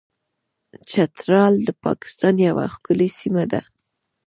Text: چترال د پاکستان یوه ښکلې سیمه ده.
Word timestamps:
چترال 0.89 1.53
د 1.67 1.69
پاکستان 1.85 2.35
یوه 2.47 2.65
ښکلې 2.73 3.09
سیمه 3.19 3.43
ده. 3.51 3.61